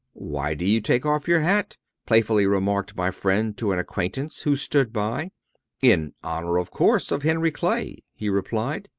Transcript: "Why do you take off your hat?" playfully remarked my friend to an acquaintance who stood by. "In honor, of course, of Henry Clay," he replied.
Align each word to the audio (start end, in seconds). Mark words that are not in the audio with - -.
"Why 0.13 0.55
do 0.55 0.65
you 0.65 0.81
take 0.81 1.05
off 1.05 1.27
your 1.27 1.41
hat?" 1.41 1.77
playfully 2.07 2.47
remarked 2.47 2.95
my 2.95 3.11
friend 3.11 3.55
to 3.57 3.71
an 3.71 3.77
acquaintance 3.77 4.41
who 4.41 4.55
stood 4.55 4.91
by. 4.91 5.29
"In 5.79 6.15
honor, 6.23 6.57
of 6.57 6.71
course, 6.71 7.11
of 7.11 7.21
Henry 7.21 7.51
Clay," 7.51 7.99
he 8.15 8.27
replied. 8.27 8.89